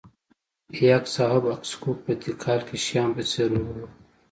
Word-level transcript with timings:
یاکس 0.89 1.15
اهب 1.23 1.43
اکسوک 1.55 1.97
په 2.05 2.13
تیکال 2.21 2.59
کې 2.67 2.75
شیام 2.85 3.09
په 3.17 3.23
څېر 3.29 3.47
رول 3.51 3.63
ولوباوه 3.65 3.89